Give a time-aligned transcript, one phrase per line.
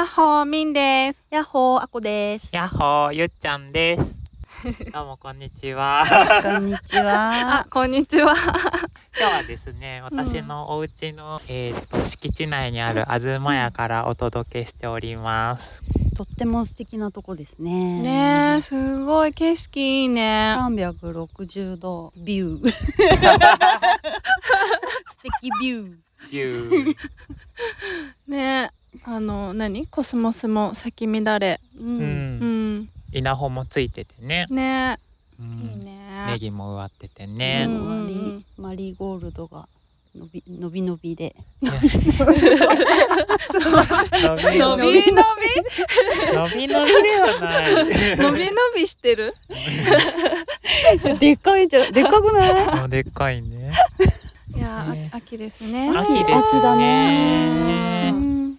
[0.00, 1.22] やっほーみんです。
[1.28, 2.56] やっほーあこです。
[2.56, 4.16] やっほーゆっちゃんです。
[4.94, 6.02] どうもこんにちは。
[6.42, 7.66] こんにちあは。
[7.68, 8.32] こんにちは。
[9.20, 15.82] 今日はですね、私のお家の、えっ、と敷地内にあるあずま屋からお届けしております。
[16.16, 18.00] とっても素敵なとこですね。
[18.00, 20.54] ねえ、すごい景色いいね。
[20.56, 22.70] 三百六十度ビュー。
[22.70, 22.86] 素
[25.22, 25.96] 敵ビュー。
[26.30, 26.96] ゆ
[28.28, 28.30] う。
[28.30, 29.86] ねえ、あの何？
[29.86, 31.60] コスモスも咲き乱れ。
[31.78, 31.82] う。
[31.82, 31.98] うん。
[31.98, 32.88] うんん。
[33.12, 34.46] 稲穂もついててね。
[34.50, 34.98] ね
[35.38, 35.84] うえ、いいん。
[35.84, 36.26] ね。
[36.32, 37.66] ネギも植わっててうんね。
[37.68, 39.68] うんマリマリーゴールドが
[40.14, 41.34] 伸び伸び伸びで。
[41.62, 41.78] 伸び
[44.58, 45.16] 伸び伸
[46.48, 47.74] び伸びではない。
[48.16, 49.34] 伸び伸びしてる？
[51.20, 51.92] でっかいじゃん。
[51.92, 52.90] でっかくない？
[52.90, 53.72] でっかいね。
[54.54, 55.90] いやー、ねあ秋ですね。
[55.96, 58.49] 秋です秋だね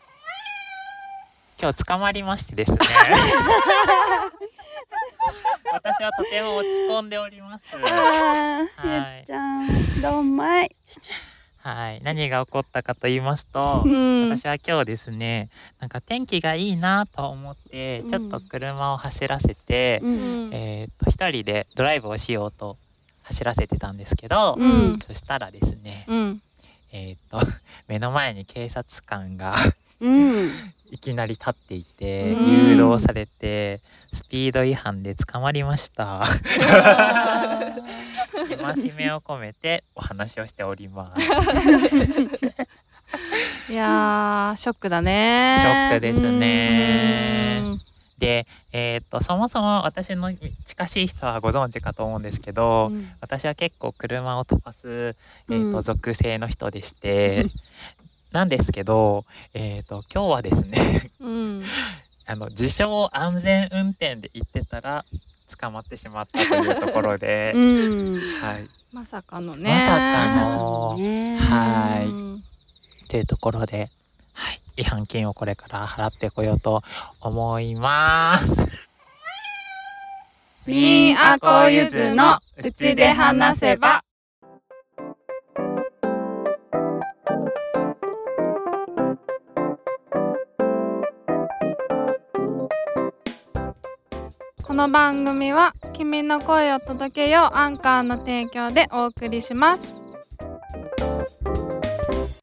[1.61, 2.77] 今日捕まりましてですね。
[5.71, 7.77] 私はとても落ち込んでおります。
[7.77, 8.67] は
[9.21, 10.76] いちゃんどんまい。
[11.59, 14.29] はい、何が起こったかと言いますとう、ん。
[14.32, 20.07] 私は今日ですね、なんか天気がいいなと思って、うんちょっと車を走らせて、う。
[20.07, 20.54] うんん。
[20.55, 22.79] えーっと一人でドライブをしようと
[23.21, 26.41] 走らせてたんですけど、うんそしたらですね、うん。
[26.91, 27.39] えーっと
[27.87, 29.54] 目の前に警察官が
[29.99, 30.73] うん。
[30.91, 33.79] いきなり立っていて、うん誘導されて
[34.13, 36.21] スピード違反で捕まりました。
[38.61, 41.31] 戒めを込めてお話をしております。
[43.71, 45.55] いやー、ショックだね。
[45.59, 47.61] ショックですうね。
[47.61, 47.81] ん。
[48.17, 50.31] で、えーっとそもそも私の
[50.65, 55.15] 近しい人はご存知かと思うんですけど、うん私は結構車を飛ばす、
[55.49, 57.45] えーっとうん属性の人でして、
[58.32, 61.63] なんですけど、えーっと今日はですねうん。
[62.27, 65.03] あの自称安全運転で行ってたら
[65.59, 68.19] 捕まってしまったというところで、 うん。
[68.41, 69.73] はい、まさかのね。
[69.73, 71.38] まさかののね。
[71.38, 72.44] はいうん
[73.09, 73.89] というところで、
[74.31, 76.81] はい、違反金をこれから払ってこようと
[77.19, 78.66] 思います。
[80.66, 84.01] みんあこゆずのうちで話せば。
[94.71, 99.93] この番組は君の声を届けようアンカーの提供でお送りします。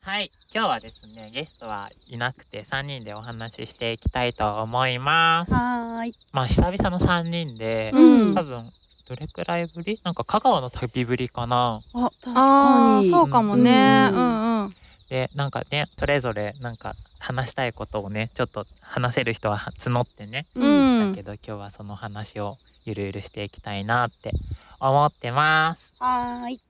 [0.03, 5.55] はい、今日はですね、ゲストはいなくて3人でお話ししていきたいと思います。
[5.55, 6.15] はーい。
[6.33, 8.72] まあ久々の3人で、うん多分
[9.09, 9.99] どれくらいぶり？
[10.05, 13.09] なんか香川の旅ぶりかなあ確あかに。
[13.09, 14.11] あそうかもね。
[14.12, 14.71] ううんんうん。
[15.09, 21.09] でなんかねそれぞれなんか話したいことをねちょっと話せる人は募ってね、ううん。
[21.09, 24.33] んだけど今日はその話をゆるゆるしていきたいなって
[24.81, 26.61] 思ってますはーい。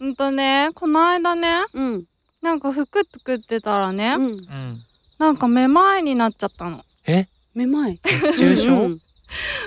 [0.00, 2.04] うんとねこの間ねうん。
[2.42, 4.22] なんか服作ってたらね、うん。
[4.22, 4.84] うん
[5.16, 6.84] なんかめまいになっちゃったの。
[7.06, 7.28] え？
[7.54, 8.00] めまい。
[8.04, 8.98] 熱中症、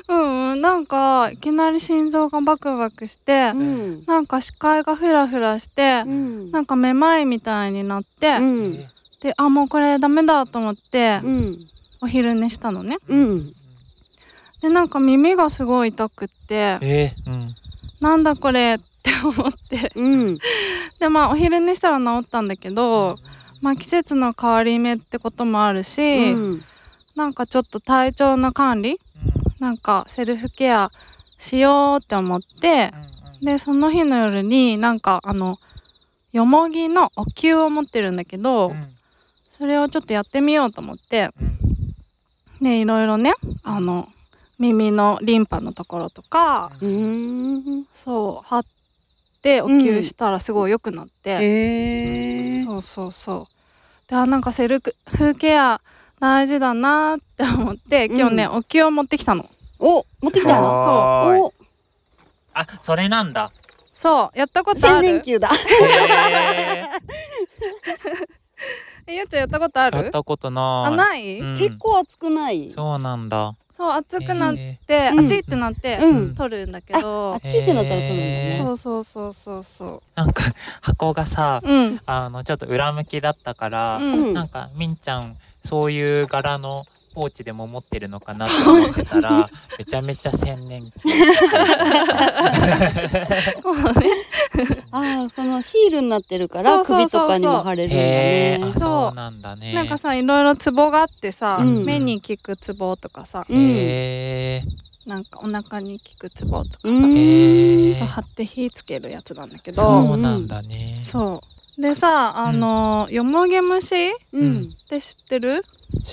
[0.09, 4.03] うんなんかいきなり心臓がバクバクして、うん。
[4.05, 6.51] なんか視界がフラフラして、うん。
[6.51, 8.85] なんかめまいみたいになって、うん。
[9.23, 11.67] えであもうこれダメだと思って、うん。
[12.01, 12.97] お昼寝したのね。
[13.07, 13.53] うん。
[14.61, 17.55] でなんか耳がすごい痛くってえうん
[17.99, 20.37] なんだこれって思ってうん。
[20.99, 23.17] でまあお昼寝したら治ったんだけど、
[23.61, 26.63] まあ季節の変わり目ってこともあるし、うん。
[27.15, 28.99] なんかちょっと体調の管理
[29.59, 30.91] なんかセルフケア
[31.39, 32.91] しようって思って
[33.41, 35.57] でその日の夜になんかあの
[36.31, 38.75] よもぎのお灸を持ってるんだけど、
[39.57, 41.29] それをちょっとやってみようと思って。
[42.61, 44.09] でいろいろねあの
[44.57, 47.87] 耳のリンパのところとかうーん。
[47.93, 48.65] そう貼っ
[49.41, 52.63] てお灸したらすごい良くなって、ええ。
[52.63, 54.09] そうそうそう。
[54.09, 55.81] であなんかセルフケア
[56.19, 59.47] 大事だなって思って今日ね、うお灸を持ってきたの。
[59.79, 60.67] お、持ってきたの？
[61.31, 61.43] そう。
[61.45, 61.53] お、
[62.55, 63.51] あそれなんだ。
[63.93, 65.49] そうやったことあ千る年級だ。
[69.07, 69.97] へえゆうちゃんやったことある？
[69.99, 70.93] ーやったことない。
[70.93, 71.57] あない、うん。
[71.57, 72.69] 結構熱くない？
[72.71, 73.53] そうなんだ。
[73.71, 75.25] そう熱くなっへて、うん。
[75.25, 76.35] 熱いってなって、うん。
[76.35, 77.33] 取るんだけど。
[77.35, 78.59] あっちってなったら取るんだね。
[78.63, 80.43] そうそうそうそうそーなんか
[80.81, 82.01] 箱がさううん。
[82.05, 84.33] あのちょっと裏向きだったから、うん。
[84.33, 89.49] なんかみんちゃんそういう柄のポーチでも持ってるのかなと思ってたら
[89.79, 90.91] めちゃめちゃ千年期。
[93.63, 93.93] あ
[95.27, 98.73] あそのシールになってるから首とかにも貼れるんだね。
[98.79, 99.15] そう。
[99.15, 99.73] なんだね。
[99.73, 101.85] なんかさいろいろツボがあってさ、うん。
[101.85, 104.61] 目に効くツボとかさ、うん。
[105.05, 109.81] なんかお腹に効くツボとかさ、そう貼って火つけるやつなんだけど。
[109.81, 110.99] そうなんだね。
[111.03, 111.41] そ
[111.77, 111.81] う。
[111.81, 114.73] でさあの、よもぎ虫っうん。
[114.89, 115.63] て知ってる？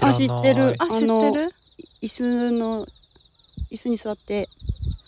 [0.01, 0.15] らない。
[0.15, 0.75] 知ってる。
[0.79, 1.55] あ知ってる
[2.03, 2.87] 椅子の
[3.73, 4.49] 椅子に座って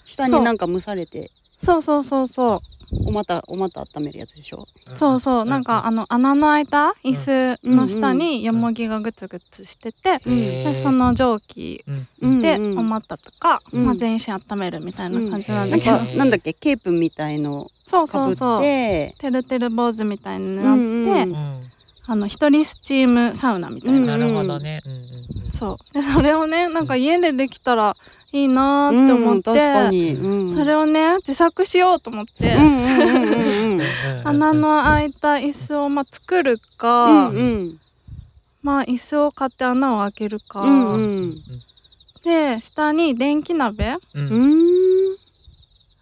[0.05, 1.31] 下になんか蒸されて。
[1.63, 2.61] そうそうそうそう
[2.93, 4.67] お股お股温めるやつでしょ？
[4.95, 10.35] そうそうなんかあの穴の開いた椅子の下によもぎがグツグツしてて、うん。
[10.35, 11.85] でその蒸気
[12.21, 13.87] でうんお股とか、うん。
[13.87, 16.53] まあ、全身温めるみたいな感じなんだけど、かなんだっけ？
[16.53, 18.57] ケープみたいのそうかぶっそう。
[18.57, 19.15] そうて。
[19.19, 21.71] てるてる坊主みたいになって、うんうんうん。
[22.09, 24.07] あの一人スチームサウナみたいな、うん。
[24.07, 24.81] なるほどね。
[24.87, 25.51] うんうんうん。
[25.51, 25.95] そう。
[25.95, 27.97] でそれをねなんか家でできたら
[28.33, 29.51] いいなーって思って、
[30.17, 32.55] うんそれをね自作しようと思って、
[34.25, 37.81] 穴の開いた椅子をまあ作るか、うんうん。
[38.63, 41.43] まあ椅子を買って穴を開けるか、うんうん。
[42.25, 43.95] で下に電気鍋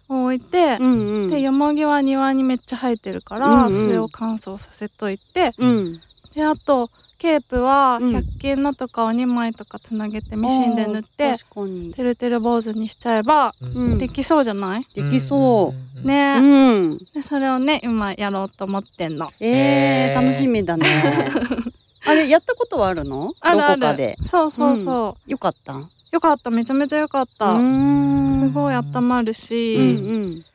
[0.09, 1.29] を置いて、うんうん。
[1.29, 3.73] でよもぎは庭にめっちゃ生えてるから、うんうん。
[3.73, 6.01] それを乾燥させといて、うん。
[6.33, 8.13] であとケープはうん。
[8.13, 11.93] 100均のとかを2枚とかつなげてミシンで縫ってあー確かに。
[11.93, 13.97] てるてる坊主にしちゃえばうん。
[13.97, 15.99] できそうじゃない、できそう。
[16.03, 16.97] うね、うん。
[17.13, 19.31] でそれをね今やろうと思ってんの。
[19.39, 20.19] えへー。
[20.19, 20.85] ー、楽しみだね。
[22.07, 23.33] あれやったことはあるの？
[23.39, 23.81] あるある。
[23.81, 24.17] どこかで？
[24.27, 25.81] そうそうそう、よかった？
[26.11, 26.51] よかった。
[26.51, 29.87] めちゃめちゃよかった、すすごい温まるし、うんう
[30.27, 30.45] ん。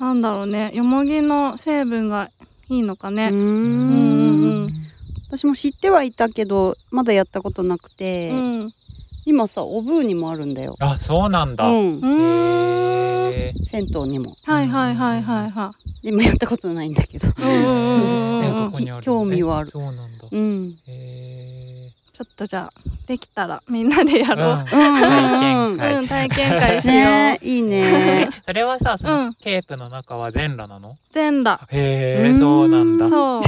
[0.00, 0.72] なんだろうね。
[0.74, 2.30] よもぎの成分が
[2.68, 4.85] いいのかね、うーうんん
[5.28, 8.70] 私も知ってはいたけどまだやったことなくうて、ん。
[9.24, 11.68] 今さおブーにもあるんだよ、あそうなんだ。
[11.68, 13.66] へうん。
[13.66, 14.36] 銭湯にも。
[14.44, 15.74] はいはいはいはいは
[16.04, 17.26] でもやったことないんだけど。
[19.02, 19.68] 興味はある。
[19.68, 20.28] えそうなんだ。
[20.30, 20.78] うん。
[20.86, 21.55] へ
[22.16, 24.64] ちょっとじゃあできたらみんなでやえろう。
[24.64, 25.94] 体験会。
[25.96, 26.94] うん体験会しよう。
[26.94, 28.28] ねいいね。
[28.46, 29.34] それはさそうのん。
[29.34, 30.96] ケープの中は全裸なの？
[31.10, 31.66] 全裸。
[31.70, 33.08] へえうんそうなんだ。
[33.10, 33.40] そう。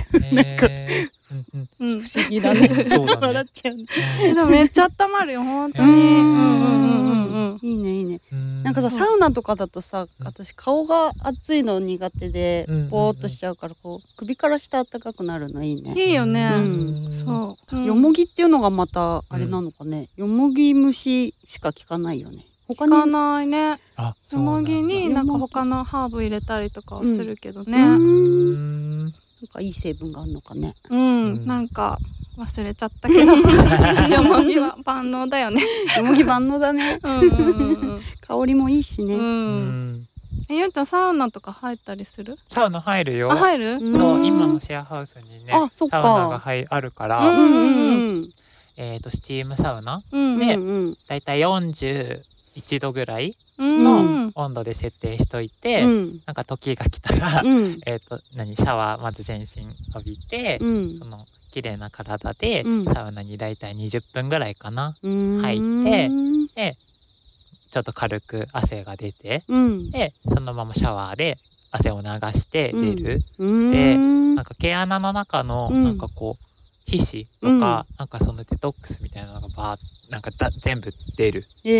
[1.30, 1.46] うん
[1.80, 1.94] うん。
[1.94, 2.02] うん。
[2.02, 2.68] 不思議だね。
[3.20, 3.84] 笑っちゃうね。
[4.34, 5.90] でもめっちゃ温まるよ本当に。
[5.90, 7.07] ううんんうんうん
[8.68, 10.26] なんかさサウナとかだとさうん。
[10.26, 15.94] 私顔が熱いの苦手でぼーっとしちゃうからこう首から下暖かくなるのいいね。
[15.96, 16.50] いいよね。
[16.54, 17.10] うん。
[17.10, 17.76] そう。
[17.76, 17.84] うん。
[17.86, 22.44] よもぎっていうのがまたあれなのかね、よもぎ虫しか聞かないよね。
[22.66, 22.92] 他に？
[22.92, 23.78] 聞かないね。
[23.96, 27.82] あそよもぎになんか他のハーブ入れたりとかはするけどうね。
[27.82, 29.04] うん。
[29.04, 29.04] ん。
[29.04, 29.12] なん
[29.52, 30.74] かいい成分があるのかね。
[30.90, 31.46] うん。
[31.46, 31.98] なんか
[32.38, 33.32] 忘れちゃったけど。
[34.14, 35.61] よもぎは万能だよね。
[35.96, 37.00] よもぎ万能だね
[38.26, 39.93] 香りもいいしうん。
[40.00, 40.06] ね、
[40.49, 40.52] う。
[40.52, 42.38] えゆうちゃんサウナとか入ったりする？
[42.49, 43.73] サウナ入るよあ入る？
[43.81, 48.31] うんそう今のシェアハウスにねあそっかサウナが入あるから、うんうん
[48.76, 50.02] えっ、とスチームサウナ？
[50.12, 50.38] うん。
[50.38, 53.35] ねうんうんだいたい41度ぐらいうん。
[53.58, 56.20] の温度で設定しといて、うん。
[56.26, 57.81] なんか時が来たら、うん。
[57.87, 59.64] えっと何シャワーまず全身
[59.94, 60.99] 浴びて、うん。
[60.99, 62.84] その綺麗な体でうん。
[62.84, 65.38] サウナにだいたい20分ぐらいかなうん。
[65.40, 66.10] 入って
[66.55, 66.76] で
[67.70, 69.90] ちょっと軽く汗が出てうん。
[69.90, 71.38] でそのままシャワーで
[71.70, 72.08] 汗を流
[72.38, 73.70] して出る、うん。
[73.70, 75.84] でうんなんか毛穴の中のうん。
[75.84, 76.44] なんかこう
[76.88, 81.47] 皮脂とか、なんかそのデトックスみたいなのがバーッなんかだ全部出る。
[81.62, 81.71] え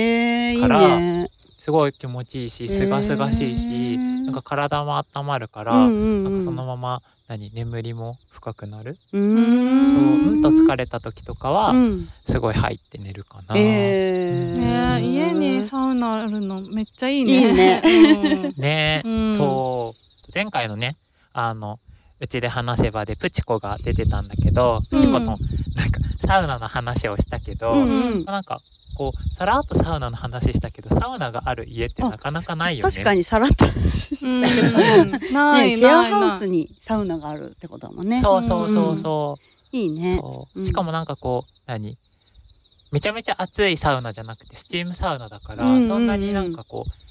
[0.51, 6.25] ー、いいからねすごい気持ちいいしすがすがしいし、えーなんか体も温まるから、うんうんうん。
[6.25, 12.09] なんかそのまま何眠りも深くなる、うそううんんと疲れた時とかはうん。
[12.27, 14.59] すごい入って寝るかな、えー。
[14.59, 17.33] ねえ家にサウナあるのめっちゃいいね。
[17.33, 17.83] いいね。
[17.85, 18.55] うん。
[18.61, 19.37] ね、うん。
[19.37, 20.31] そう。
[20.35, 20.99] 前回のね
[21.33, 21.81] あの
[22.21, 25.01] うちで話せばでプチコが出てたんだけど、うん。
[25.01, 25.98] プチコとなんか
[26.29, 28.25] サウナの話をしたけど、うんうん。
[28.25, 28.61] なんか
[28.97, 32.93] こうさらっとサウナの話したけどサウナがある家ってなかなかないよね。
[32.93, 33.79] 確かにさらっと、シェ
[35.89, 36.47] アハウス。
[36.47, 38.21] にサウナがあるってことだもんね。
[38.21, 39.39] そうそうそうそ
[39.73, 39.77] う。
[39.77, 40.21] いいね。
[40.63, 41.97] しかもなんかこう何？
[42.93, 45.89] めちゃめちゃ暑いサウナじゃなくてスチームサウナだから、うんうんうん。
[45.89, 47.08] そんなになんかこう何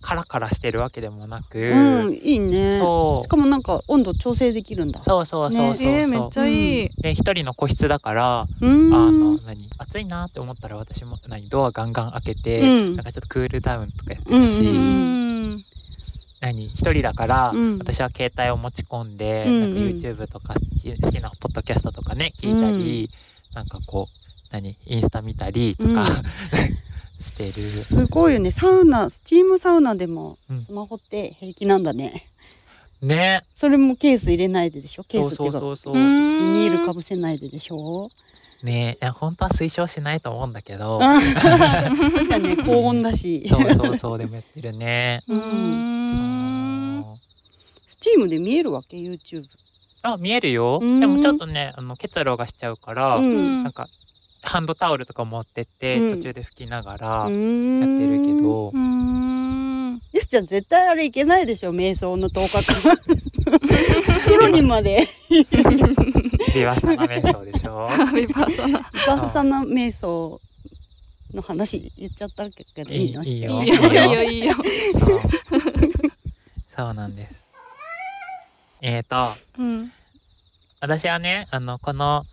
[0.00, 2.78] カラカラしてるわけでもなく、うんいいね。
[2.78, 3.24] そう。
[3.24, 5.02] しかもなんか温度調整できるんだ。
[5.04, 6.88] そうそうそうそうそう、えーめっちゃいい。
[7.00, 8.94] で一人の個室だから、うん。
[8.94, 12.96] あの何暑いなって思ったら私も何ドアガンガン開けて、うん。
[12.96, 15.52] なんかちょっとクールダウンとかやってるし、うんううん。
[15.56, 15.64] ん。
[16.40, 17.78] 何一人だから、うん。
[17.78, 23.10] 私は携帯を持ち込んで、うんなんか YouTube とか好き好きなポッドキャストとかね聞いたり、
[23.54, 26.04] なんかこう何インスタ見たりとか、
[27.20, 27.50] してる。
[27.50, 28.50] すごいよね。
[28.50, 30.60] サウナスチームサウナでもうん。
[30.60, 32.26] スマホって平気なんだね、
[33.02, 33.44] ね。
[33.54, 35.04] それもケース入れないででしょ？
[35.04, 35.58] ケースっていうか。
[35.58, 38.08] そうそうそうビビニールかぶせないででしょ？
[38.62, 38.96] ね。
[39.00, 40.98] いや本当は推奨しないと思うんだけど。
[41.02, 43.46] あ 確かにね高温だし。
[43.48, 45.22] そうそうそうでもやってるね。
[45.28, 45.38] うー。
[45.38, 47.04] ん
[47.86, 49.44] スチームで見えるわけ？YouTube
[50.02, 50.78] あ見えるよ。
[50.80, 51.00] うん。
[51.00, 53.64] でもちょっとねあの結露がしちゃうから、うん。
[53.64, 53.88] なんか
[54.46, 56.16] ハンドタオルとか持ってって、うん。
[56.18, 57.36] 途中で拭きながらやってや
[58.10, 58.68] るけど。
[58.68, 60.00] うーん。
[60.12, 62.96] よしちゃん絶対あれいけないでしょ瞑想の10日間
[64.24, 65.06] プロにまで。
[66.54, 67.88] ビワサナ瞑想でしょ。
[68.14, 68.78] ビパッサナ。
[68.78, 68.88] バ
[69.18, 70.40] ッサナ瞑想
[71.34, 73.24] の話言っちゃったけどいいの？
[73.24, 74.54] いいよいいよいいよ。
[74.54, 75.20] そう。
[76.74, 77.44] そうなんです。
[78.80, 79.26] えーと
[79.58, 79.92] うん。
[80.80, 82.24] 私はねあのこの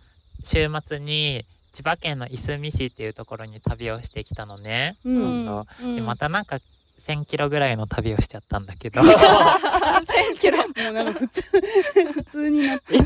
[0.42, 1.44] 週末に
[1.74, 5.44] 千葉県のいすみ市っていうところに旅をしてきたのね、ううん
[5.80, 5.96] そん。
[5.96, 6.58] でまたなんか
[7.00, 9.00] 1,000キロぐらいの旅をしちゃったんだけど。
[9.02, 10.58] 1000キロ。
[10.84, 11.42] もうなんか普通
[12.14, 13.04] 普通になってる。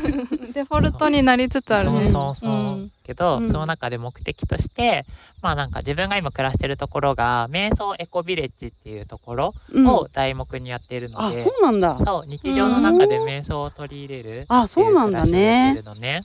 [0.53, 3.51] デフォルトになりつつあるそうねそうそう、んけど、うん。
[3.51, 5.05] その中で目的として
[5.41, 9.87] まあなんか自分が今暮らしてるところが瞑想エコビレッジっていうところうん。
[9.87, 11.97] を題目にやっているのあで、そうなんだ。
[11.97, 15.81] そう日常の中で瞑想を取り入れるあそうなんだね。
[15.95, 16.21] ね。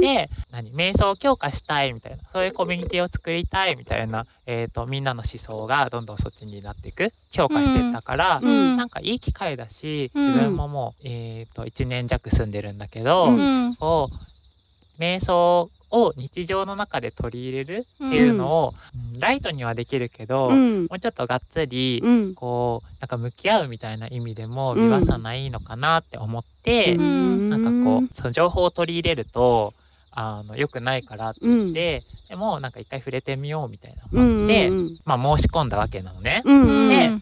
[0.00, 8.76] で何瞑想を強化したいみたいなそういうコミュニティを作りたいみたいな、えー、とみんなの思想がどんどんそっちになっていく強化してったから、うん。
[8.76, 10.26] なんかいい機会だし、うん。
[10.28, 13.76] 自分ももう、えー、と1年弱住んでるんだけど、うんうん。
[13.76, 20.82] こう瞑想を日常の中で取り入れるっていうのを、うんライトにはできるけど、うん。
[20.82, 22.34] もうちょっとがっつり、うん。
[22.34, 24.88] こうなんか向き合うみたいな意味でもうん。
[24.88, 27.50] ビワサナいいのかなって思って、ん。
[27.50, 29.74] なんかこうその情報を取り入れると
[30.12, 31.72] あの良くないからってうん。
[31.72, 34.96] ででもなんか一回触れてみようみたいなうんのがあって、うん。
[35.04, 36.42] まあ、申し込んだわけなのね。
[36.44, 37.20] で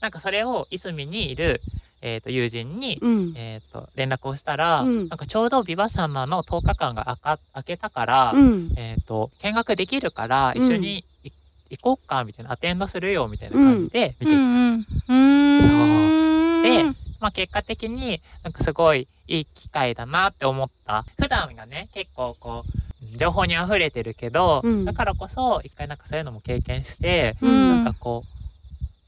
[0.00, 1.62] なんかそれをいすみにいる、
[2.06, 3.32] えー、と友人に、うん。
[3.36, 5.08] えー、と連絡をしたら、うん。
[5.08, 8.72] なんかちょうどビバサナの10日間があか明けたから、うん。
[8.76, 11.30] えー、と見学できるからうん一緒にい
[11.68, 14.36] 行こうかみたいなアテンドするよみたいな感じで見てきた。
[14.36, 14.86] うん。
[15.08, 16.62] うん。
[16.62, 16.84] で
[17.18, 21.04] まあ、結果的になんかすごいいい機会だなって思った。
[21.20, 22.66] 普段がね結構こ
[23.12, 24.84] う情報にあふれてるけど、うん。
[24.84, 27.84] だからこそ一回なんかそういうのも経験して、うん。
[27.84, 28.35] なんかこう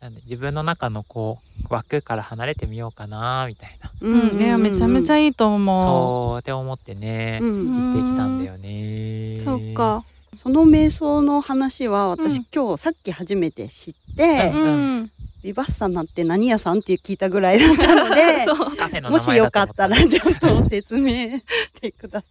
[0.00, 1.38] なんで自分の中のこ
[1.68, 7.92] う枠から離れてみようかなみたいな、うんいやめちゃめちゃいいいと思そうって思ってね、うん。
[7.94, 9.36] 行ってきたんだよね。
[9.38, 10.04] うそっか。
[10.34, 12.46] その瞑想の話は私、うん。
[12.54, 14.62] 今日さっき初めて知って、うん。
[14.62, 15.10] うん。
[15.42, 18.76] ビバッサナって何屋さんって聞いたぐらいだったので そう。
[18.76, 21.42] カフェのもしよかったらちょっと説明し
[21.80, 21.90] て。
[21.90, 22.26] くださ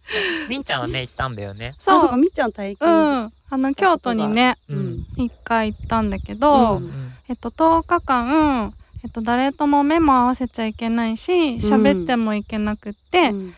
[0.46, 0.48] い。
[0.48, 1.74] みんちゃんはね行ったんだよね。
[1.78, 2.88] あそうそうかみっちゃん体う験。
[2.88, 3.32] ん。
[3.50, 5.06] あの京都にねうん。
[5.16, 13.54] 一回行ったんだけど、うんうんえっと10日間えっと誰とも目も合わせちゃいけないし喋ってもいけなくって、うん。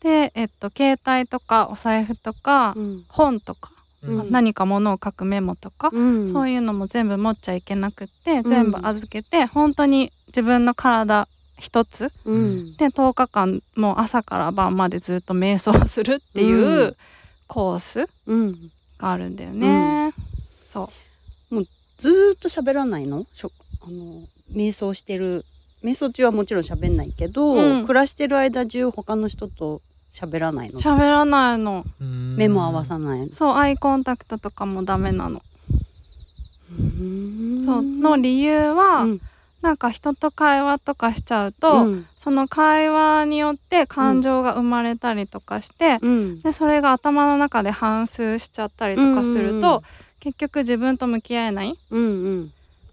[0.00, 3.04] でえっと携帯とかお財布とか、うん。
[3.08, 3.72] 本とか、
[4.02, 4.30] うん。
[4.30, 6.32] 何か物を書くメモとか、うん。
[6.32, 12.76] そういうのも全部持っちゃいけなくって全部預けて、本当に自分の体一つうん。
[12.76, 16.96] で10日間もう朝から晩までずっと瞑想するっていううん。
[17.46, 18.70] コースうん。
[18.96, 20.14] があるんだよね。
[20.66, 21.10] そう
[22.00, 23.26] ずーっと喋らないの？
[23.34, 23.52] しょ
[23.82, 24.22] あの
[24.54, 25.44] 瞑想してる。
[25.84, 27.86] 瞑想中はもちろん喋んないけど、うん。
[27.86, 30.80] 暮らしてる間中他の人と喋らないの？
[30.80, 31.84] 喋らないの。
[32.00, 33.26] うん目も合わさない？
[33.26, 35.42] のそうアイコンタクトとかもダメなの。
[36.70, 37.62] うん。
[37.62, 39.20] そうの理由は、うん。
[39.60, 42.06] なんか人と会話とかしちゃうと、うん。
[42.18, 46.40] その会話によって感情が生まれたりとかして、うん。
[46.40, 49.82] でそれが頭の中で反芻しちゃったりとかすると、うんうん
[50.20, 52.50] 結局自分と向き合えないうん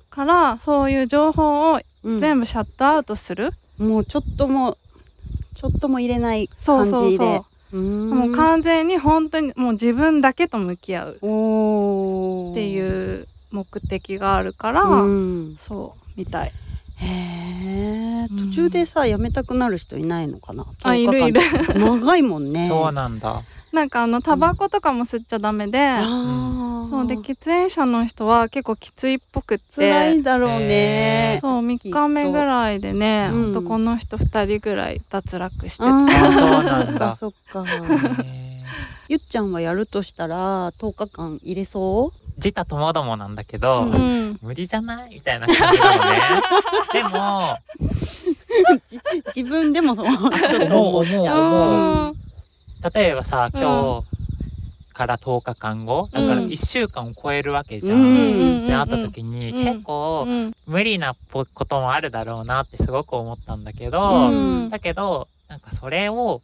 [0.09, 2.19] からそういう情報をうん。
[2.19, 4.77] 全部シャットアウトする、もうちょっとも
[5.53, 6.99] ちょっとも入れないそう感じで。
[7.01, 7.77] そうそうう。
[7.77, 8.09] ーん。
[8.11, 15.55] もう完全に本当にもう自分だけと向き合うっていう目的があるから、うん。
[15.57, 16.53] そうみたい。
[16.95, 18.49] へえうん。
[18.51, 20.65] 途中でさやめたくなる人いないのかな？
[20.83, 21.41] あいるいる。
[21.75, 22.67] 長いもんね。
[22.71, 23.41] そうなんだ。
[23.77, 26.89] なんかあのタバコとかも吸っちゃダメで、あー。
[26.89, 29.63] そうで喫煙者の人は結構きついっぽくって。
[29.91, 31.37] 辛いだろうね。
[31.41, 33.51] そう3日目ぐらいでね、うん。
[33.51, 36.27] 男の人2人ぐらい脱落してて、あー。
[36.27, 37.15] あ そうなんだ。
[37.21, 37.61] そっか。
[37.63, 38.63] ね
[39.09, 43.91] ゆっちゃんはやるとしたら10日間入れそ自他ともどもなんだけど、うん。
[43.91, 45.09] うん無理じゃない？
[45.15, 46.19] みたいな感じなのね。
[46.93, 47.57] でも
[49.35, 50.05] 自分でもそう。
[50.47, 52.07] ちょっと思っちゃう思う思う。
[52.09, 52.16] うん
[52.93, 54.03] 例えばさ今日、
[54.93, 57.99] から10日間後だからうん1週間を超えるわけじゃん。
[57.99, 58.63] うん。
[58.63, 59.63] ってなった時にうん。
[59.63, 64.69] 結構うん無理なこともあるだろうなってすごく思ったんだけうど、ん。
[64.69, 66.41] だけどなんかそれを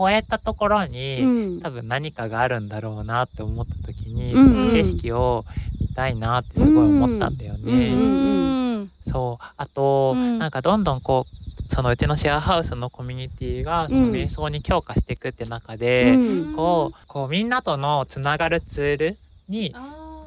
[0.00, 1.28] 超えたところに、う
[1.58, 1.60] ん。
[1.60, 5.44] 多分何かがあるんだろうなって思った時に、うんその景色を
[5.78, 7.90] 見たいなってすごい思ったんだよね。
[7.90, 9.44] うんうんそう。
[9.58, 10.38] あと、うん。
[10.38, 16.54] なんかどんどんこうそのうちのシェアハウスのコミュニティがその瞑想に強化していくって中で、うん。
[16.54, 19.18] こうこうみんなとのつながるツール
[19.50, 19.74] に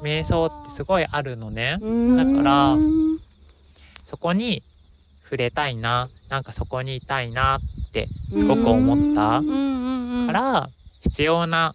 [0.02, 1.78] 瞑想ってすごいあるのね。
[1.80, 2.16] うん。
[2.16, 3.18] だからうん
[4.06, 4.62] そこに
[5.24, 9.42] 触れたいななんかそこにいたいなってすごく思った
[10.26, 11.74] から必要な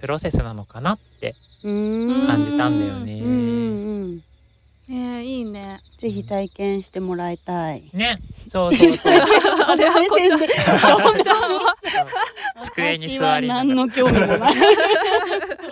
[0.00, 2.26] プロセスなのかなってうん。
[2.26, 3.20] 感じたんだよね。
[4.90, 7.90] えー、いいねぜひ体験してもらいたい。
[7.92, 10.46] ねそうそうそうあれはこっちゃんこ
[11.18, 11.76] っちゃんは
[12.62, 14.54] 机に座り何の興味もない。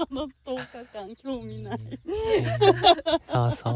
[0.08, 1.78] この10日間興味ない。
[3.32, 3.70] そうそ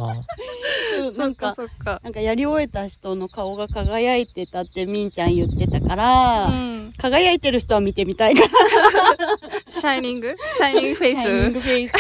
[1.14, 8.48] うなんかそっかなんかやり終えた人の顔が輝いてたってみんちゃん言ってたから、うん輝いてる人は見てみたいから。
[9.66, 10.36] シャイニング？
[10.56, 11.92] シャイニングフェイシャイニンスグフェイス。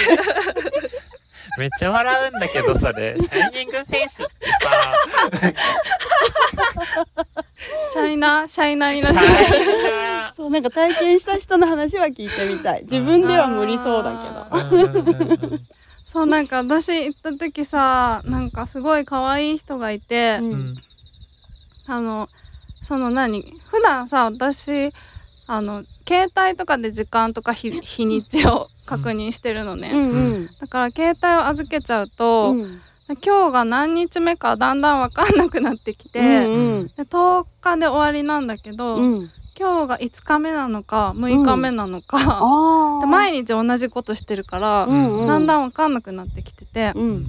[1.58, 3.16] めっちゃ笑うんだけどそれ。
[3.18, 4.94] シャイニングフェイスってさ。
[7.92, 10.34] シャイナーシャイナーになっシちゃう。
[10.36, 12.82] そうなんか体験した人の話は聞いてみたい。
[12.82, 14.28] 自分では無理そうだけ
[15.50, 15.58] ど。
[16.04, 20.74] そうなんか私行った時さなんかすごい可愛い人がいて、うんうん。
[21.86, 22.28] あの
[22.82, 23.54] その何？
[23.70, 24.92] 普段さ私
[25.46, 30.50] あの携帯とかで時間とか日日にちを確認してるのね、うんうん。
[30.58, 32.80] だから携帯を預けちゃうと、うん。
[33.24, 39.30] 今日が何日目かだんだん分かんなくなってきて、うんで10日で終わりなんだけど、うん。
[39.58, 45.26] 今日が5日目なのか6日目なのか、ああで毎日同じことしてるから、うんうん。
[45.28, 47.26] だんだん分かんなくなってきてて、うん。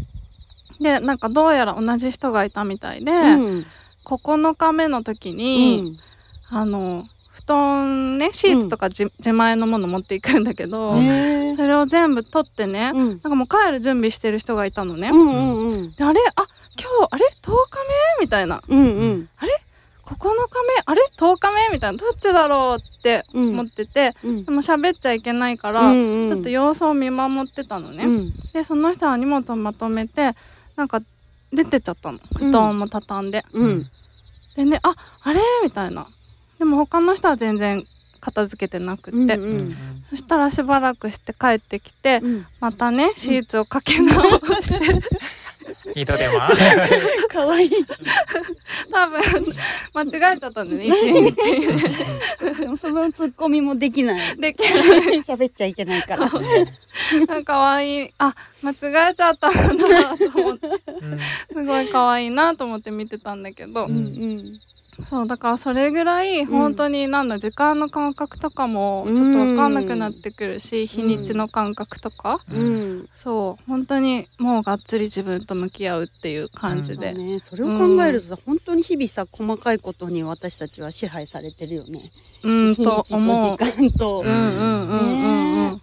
[0.80, 3.66] でなんかどうやら同じ人がいたみたいで、うん。
[4.06, 6.00] 9日目の時に、
[6.50, 7.06] あの
[7.52, 11.00] 布団ねシーツとかじ、自前のもの持っていくんだけど、そ
[11.68, 13.08] れを全部取ってね、うん。
[13.10, 15.10] なんかもう帰る準備してる人がいたのね。
[15.98, 16.22] であれ？
[16.36, 16.48] あ
[16.80, 17.80] 今日あれ？10日
[18.20, 18.26] 目？
[18.26, 18.62] みたいな。
[18.66, 19.30] うんうん。
[20.06, 20.84] 9日目？
[20.86, 21.74] あれ？10日目？
[21.74, 21.98] みたいな。
[21.98, 23.50] どっちだろうってうん。
[23.50, 24.46] 思ってて、うん。
[24.46, 26.28] でも喋っちゃいけないから、うんうん。
[26.28, 28.06] ちょっと様子を見守ってたのね。
[28.06, 28.34] うん。
[28.54, 30.36] でその人は荷物をまとめて
[30.78, 31.02] なんか
[31.52, 32.20] 出てっちゃったの。
[32.38, 33.44] 布団も畳んで。
[33.52, 33.90] うん。
[34.56, 35.42] でねああれ？
[35.64, 36.08] みたいな
[36.62, 37.88] でも他の人は全然
[38.20, 39.58] 片付けてなくって、うんうん。
[39.58, 39.76] うん
[40.08, 42.46] そしたらしばらくして帰ってきて、うん。
[42.60, 44.22] またねシーツをかけ直
[44.62, 44.86] して、
[45.96, 46.50] 二度手間。
[47.32, 47.72] 可愛い
[48.92, 49.22] 多分
[50.12, 52.60] 間違えちゃったんだよね一日。
[52.60, 54.38] でもそのツッコミもできない。
[54.38, 56.30] で喋っちゃいけないから。
[56.30, 58.14] なんか可愛い。
[58.20, 60.68] あ間違えちゃったなと思って。
[60.68, 61.20] うん。
[61.64, 64.60] すごい可愛いなと思って見てたんだけど、うんうん
[65.06, 73.10] そうだからそれぐらい本当になんだ時間の感覚とかもちょっと分かんなくなってくるし、日にちの感覚とか、うん。
[73.14, 77.40] そう本当にもうがっつり自分と向き合うっていう感じで、ね。
[77.40, 82.12] それを考えるとさ本当に日々さ細かいことに私たちは支配されてるよね。
[82.44, 83.58] うん、と思う。
[83.58, 84.24] 時間と。
[84.26, 85.00] うんうんうんうん
[85.70, 85.82] うん、ね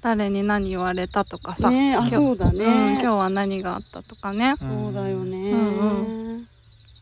[0.00, 6.48] 誰に何言われたとかさ、ねあ今日そうだうんね今日は何があったとかねそうだよねうん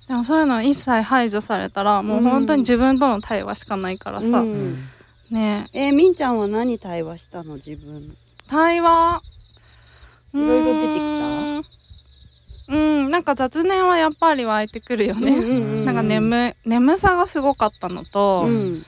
[0.08, 4.76] でもそういうの一切排除されたらもう本当に自分との対話しかないからさ、うん。
[5.30, 5.68] ね。
[5.72, 7.56] えーみんちゃんは何対話したの？
[7.56, 8.16] 自分。
[8.46, 9.20] 対話？
[10.32, 11.08] いろいろ出てきた？
[11.08, 11.64] うーん。
[12.68, 12.76] う
[13.08, 13.10] ん。
[13.10, 18.84] なんか雑念はやっぱり湧いてくるよね、うんうんうんなんか眠眠さがすごかったのと、うん。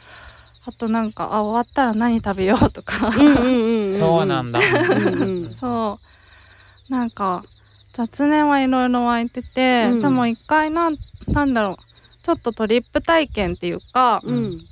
[0.65, 4.61] あとなんかあ終わったら何食べようとか、うんうんうんうんそうなんだ。
[4.61, 4.63] う
[5.01, 5.55] んうん。
[5.55, 5.99] そ
[6.89, 6.93] う。
[6.93, 7.45] なんか
[7.99, 10.03] 雑念はいろいろ湧いてて、うん。
[10.03, 11.77] でも一回なんなんだろう
[12.23, 14.65] ちょっとトリップ体験っていうか、うん。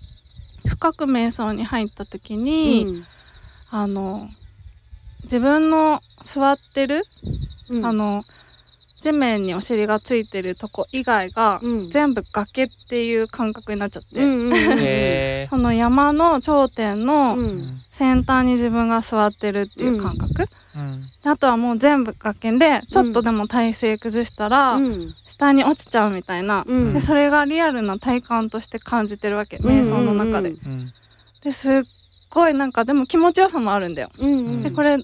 [0.65, 3.07] 深く瞑想に入った時うに、ん。
[3.69, 4.29] あの
[5.25, 7.03] 自分の座ってる、
[7.69, 7.85] うん。
[7.85, 8.25] あの
[9.07, 11.91] 地面にお尻がついてるとこ以外が、うん。
[11.91, 17.81] 全部崖っていう感覚になっちゃって、うんうんうんへ その山の頂点うのん。
[17.91, 20.49] 先端に自分が座ってるっていう感覚、
[21.25, 25.15] あとはもう全部崖でちょっとでも体勢崩したら、うん。
[25.27, 26.93] 下に落ちちゃうみたいな、うん。
[26.93, 30.51] でそれがリアルな体感として感じてるわけ瞑想の中で。
[30.51, 30.93] うんうん。
[31.45, 31.73] ですっ
[32.29, 34.11] ごいなんかでも気持ちよさもあるんだよ。
[34.19, 34.63] うんうん。
[34.65, 34.99] でこれ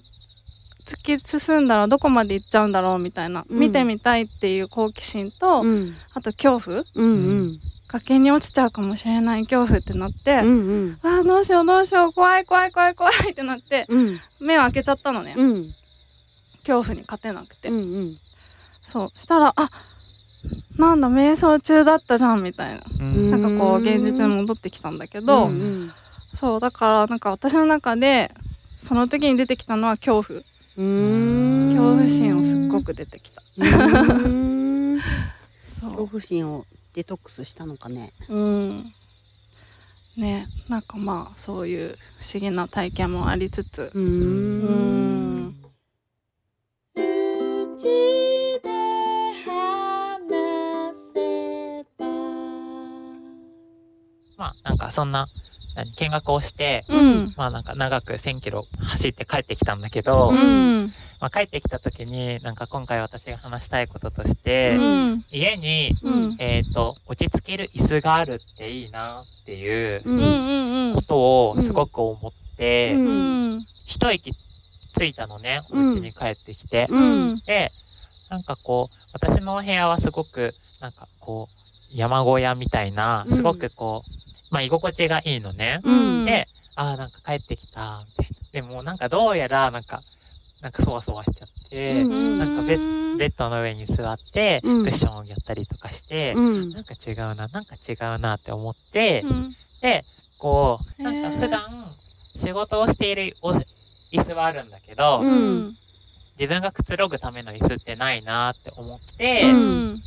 [0.85, 3.59] 突き進んだらどこまで行っちゃうんだろうみたいな、うん。
[3.59, 5.95] 見てみたいっていう好奇心と、うん。
[6.13, 6.83] あと恐怖。
[6.95, 7.09] うんう
[7.43, 7.59] ん。
[7.87, 10.99] 崖に落ちちゃうかもしれない恐怖ってなって、うんうん。
[11.03, 14.19] あーどうしようどうしよう怖い怖い怖い怖いってなってうん。
[14.41, 15.73] 目を開けちゃったのね、うん。
[16.65, 18.17] 恐怖に勝てなくて、うんうん。
[18.81, 19.69] そうしたらあ
[20.77, 22.81] なんだ瞑想中だったじゃんみたいな。
[22.99, 23.31] うん。
[23.31, 25.53] なんかこう現実に戻ってきたんだけど、うんう
[25.85, 25.93] ん。
[26.33, 28.31] そうだからなんか私の中で
[28.75, 30.39] その時に出てきたのは恐怖。
[30.39, 30.43] うーん
[30.75, 33.43] 恐怖心をすっごく出てきた。
[35.71, 38.13] 恐怖心をデトックスしたのかね。
[38.29, 38.93] ううん。
[40.17, 40.47] ね。
[40.69, 43.91] なんかまあそういう不思議な体験もありつつ。
[43.93, 45.47] うん。
[45.47, 45.55] ん。
[46.95, 47.83] うち
[48.63, 48.69] で
[49.45, 50.13] 話
[51.13, 52.05] せば
[54.37, 55.62] まあなんかそんな何
[55.97, 57.33] 見学をしてうん。
[57.35, 60.93] まあなんか長く1,000キロ走って帰ってきたんだけど、うん。
[61.19, 65.25] まあ、帰ってきた時になんか今回私が話したいこととしうて、ん。
[65.31, 66.35] 家に、うん。
[66.39, 72.95] えー、と落ち着ける椅子があるっていいなっていうことをすごく思って、
[73.85, 74.33] 一息
[74.93, 75.93] ついたのねおうん。
[75.93, 76.87] 家に帰ってきて。
[76.89, 77.39] うん。
[77.45, 77.71] で
[78.29, 81.63] なんかこう私のお部屋はすごくなんかこう
[81.95, 83.35] 山小屋みたいなうん。
[83.35, 84.22] すごくこう、
[84.53, 85.81] まあ居心地がいいのね。
[85.83, 86.25] うん。
[86.25, 88.49] であーなんか帰ってきたみたいな。
[88.51, 90.03] でもなんかどうやらなんか
[90.61, 92.37] なんかそわそわしちゃって、うん。
[92.37, 94.85] なんかベベッドの上に座ってクうん。
[94.85, 96.69] ッションをやったりとかして、うん。
[96.69, 99.55] なんか違うななんか違うなって思って、うん。
[99.81, 100.05] で
[100.37, 101.95] こうなんか普段
[102.35, 103.51] 仕事をしているお
[104.11, 105.23] 椅子はあるんだけど、
[106.39, 110.01] 自分がくつろぐための椅子ってないなって思って、うん。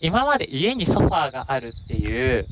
[0.00, 2.46] 今まで家にソファーがあるっていう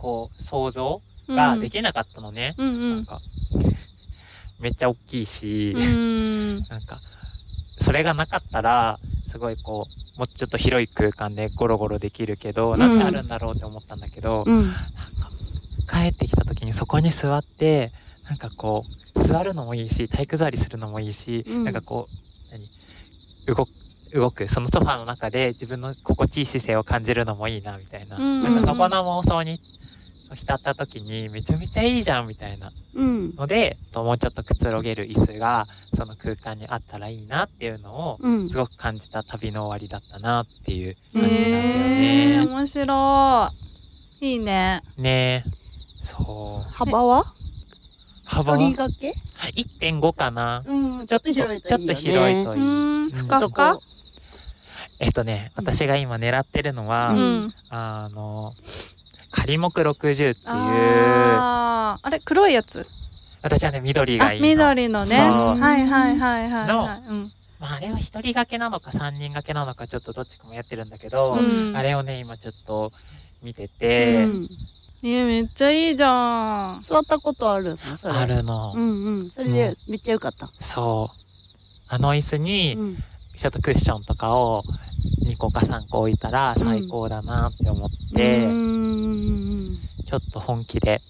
[0.00, 2.94] こう想像ができなかったのね、うんうん。
[2.96, 3.20] なんか。
[4.58, 6.60] めっちゃ大きいし、うん。
[6.68, 7.00] なんか
[7.78, 9.86] それがなかったらすごいこ
[10.16, 14.64] うもうちょっと広い空間でゴロゴロできるけど、なんであるんだろうって思ったんだけど、うん。
[14.64, 15.30] なんか
[15.90, 17.92] 帰ってきた時にそこに座って
[18.28, 18.84] なんかこ
[19.14, 21.64] う座るのもいいし体育座りするのもいいし、うん。
[21.64, 22.68] なんかこう何？
[23.46, 23.70] 動く
[24.12, 28.42] 動くそのソファーの中で自分の心地いい姿勢を感じるのもいいなみたいな,、うん。
[28.42, 29.60] なんかそこの妄想に
[30.34, 32.72] 浸った時にめちゃめちゃいいじゃんみたいな。
[32.94, 33.34] うん。
[33.36, 38.48] のでともうちょっとくつろげる椅子がその空間にあったらいいなっていうのをうん。
[38.50, 42.40] すごく感じた旅の終わりだったなっていう感じなんだよえね。
[42.42, 43.50] ー、面白
[44.20, 44.26] い。
[44.32, 44.82] いいね。
[44.96, 45.44] ね。
[46.02, 46.72] そう。
[46.72, 47.24] 幅は？
[48.24, 48.52] 幅？
[48.52, 49.14] は一人掛け
[49.60, 50.62] ？1.5かな。
[50.66, 52.62] うんちょっとちょっと広いとういい。
[52.62, 53.82] んふかどふかこ
[55.00, 57.54] えっとね私が今狙ってるのは、うん。
[57.70, 58.54] あの
[59.30, 60.34] 仮目60っていう。
[60.46, 62.06] あー。
[62.06, 62.86] あれ黒いやつ？
[63.42, 64.48] 私はね緑があいいの。
[64.48, 65.16] 緑のね。
[65.18, 67.08] はいはいはいはいのはい。
[67.08, 67.32] うん。
[67.58, 71.76] まあ、あれは一人掛けなのか三人掛けなのかちょっとどっちかもやってるんだけど、うん。
[71.76, 72.92] あれをね今ちょっと
[73.42, 74.48] 見てて、うん。
[75.02, 76.82] えめっちゃいいじゃん。
[76.82, 77.96] 座ったことあるの？
[77.96, 78.14] それ。
[78.14, 79.30] あるの、うんうん。
[79.30, 80.50] それでめっちゃよかった。
[80.60, 81.16] そう。
[81.88, 82.98] あの椅子にうん
[83.40, 84.64] ちょっとクッションとかを
[85.24, 88.52] 2個か3個置いたら最高だなって思って、うん。
[88.52, 91.00] うんちょっと本気で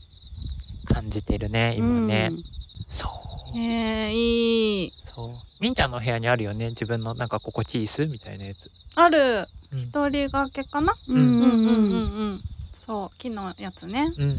[0.85, 2.45] 感じてるね今ね、うん。
[2.88, 3.09] そ
[3.53, 3.59] う。
[3.59, 4.93] えー、いい。
[5.05, 5.31] そう。
[5.59, 8.71] みんちゃんの部屋にあるよね自分のなんか心地いい椅子みたいなやつ。
[8.95, 9.49] ある。
[9.73, 9.79] うん。
[9.81, 10.95] 一人掛けかな？
[11.09, 11.16] うん。
[11.16, 11.62] うんうんうんうん。
[11.64, 12.40] うん
[12.75, 14.12] そう木のやつね。
[14.16, 14.38] うんうんう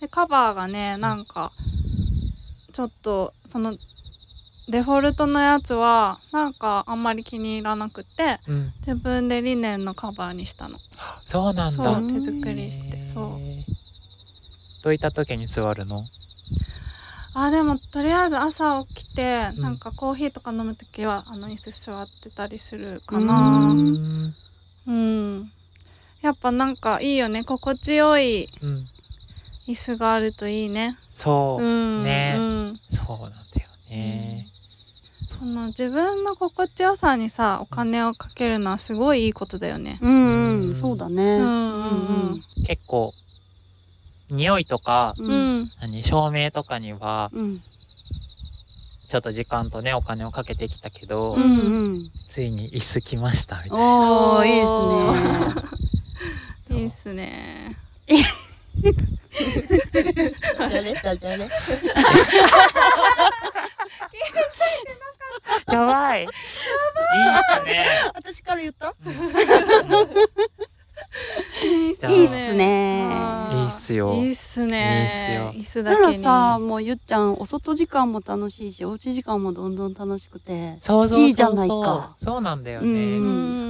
[0.00, 1.52] でカバーがねなんか
[2.72, 3.76] ちょっとその
[4.70, 8.54] デフォルトのやつはなんかあんまり気に入らなくてうん。
[8.54, 10.80] うん自分でリネンのカバーにしたの。
[11.26, 11.84] そうなんだ。
[11.84, 13.40] そう手作りしてそう。
[14.82, 16.06] どういった時に座るの？
[17.34, 19.62] あでもとりあえず朝起きて、うん。
[19.62, 23.70] なんかコーヒーとか飲む時はあの椅子座ってたりするかうな。
[23.70, 24.34] うん。
[24.86, 25.52] うん。
[26.22, 27.44] やっぱなんかいいよね。
[27.44, 28.88] 心地よいうん。
[29.68, 30.96] 椅子があるといいね。
[31.12, 31.62] そう。
[31.62, 32.02] う、ん。
[32.02, 32.34] ね。
[32.38, 32.80] うん。
[32.88, 34.46] そうなんだよね、
[35.40, 39.98] その自分の心地よさにさお金をかけるのはすごいいいことだよね。
[40.02, 41.22] うんうんそうだね。
[41.38, 41.86] うんう
[42.34, 43.14] ん結構
[44.30, 45.60] 匂いとかううん。
[45.62, 47.62] ん何照明とかにはうん。
[49.08, 51.46] ちょっと時間とねお金をかけてきたけど、うんう
[51.94, 52.10] ん。
[52.28, 54.36] ついに椅子来ましたみたいな。
[54.36, 55.56] おーいいお
[56.68, 56.78] ですね。
[56.78, 57.76] いいっすね
[60.58, 61.48] ダジャレダジャレ
[65.66, 66.22] やばい。
[66.22, 66.30] いいっ
[67.58, 67.86] すね。
[68.14, 68.94] 私から言った？
[71.64, 71.96] いいっ
[72.28, 73.06] すね。
[73.52, 74.14] いいっすよ。
[74.14, 75.50] いいっすね。
[75.54, 82.14] いいっ椅子だからさもうのゆっちゃんお外時間も楽しいしおうち時間もどんどん楽しくてそうそういいじゃないか。
[82.18, 83.18] そうなんだようね、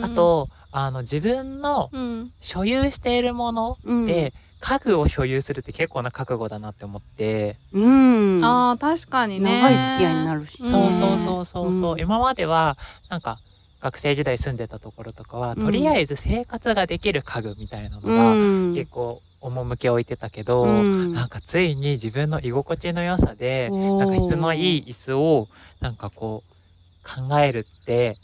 [0.00, 0.04] ん。
[0.04, 2.32] あとあの自分のうん。
[2.40, 4.06] 所有しているものうん。
[4.06, 8.44] で、家具を所有するって結構な覚悟だなって思って、うん。
[8.44, 9.58] あー確かにね。
[9.58, 10.62] 長い付き合いになるし。
[10.62, 11.44] うんそうそうそう。
[11.44, 12.00] そうそう、うん。
[12.00, 12.76] 今までは
[13.08, 13.40] なんか
[13.80, 15.64] 学生時代住んでたところとかは、うん。
[15.64, 18.72] とりあえず生活ができる家具みたいなのうがん。
[18.74, 21.12] 結構趣を置いてたけど、うん。
[21.12, 25.48] なんかついに自分の居心地の良さでなんか質のいい椅子を
[25.80, 26.54] なんかこう
[27.02, 28.18] 考えるって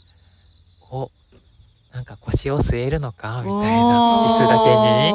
[0.79, 1.16] こう
[1.97, 5.13] なんか腰を据えるのかみたいな椅子だけに。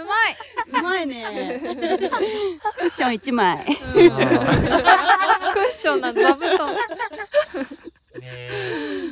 [0.00, 0.80] うまい。
[0.80, 1.60] うまいね。
[2.78, 3.58] クッション一枚。
[3.58, 3.66] うん。
[3.66, 3.76] クッ
[5.70, 6.74] ションな座布団。
[8.18, 8.48] ね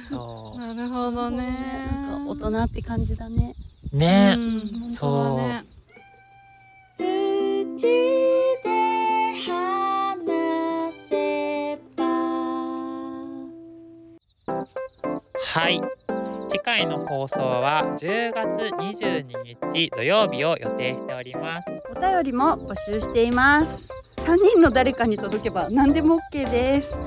[0.09, 0.59] そう。
[0.59, 1.45] なるほどね。
[1.93, 3.55] なんか大人って感じだね。
[3.93, 4.41] ね、う
[4.87, 5.64] んそう
[17.25, 21.69] 放送は10月22日土曜日を予定しております。
[21.91, 23.89] お便りも募集しています。
[24.19, 26.99] 三人の誰かに届けば何でも OK です。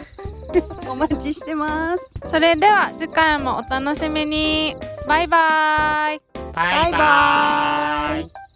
[0.89, 2.09] お待ちしてます。
[2.31, 4.75] それでは次回もお楽しみに。
[5.07, 6.21] バイバイ。
[6.53, 8.46] バイバイ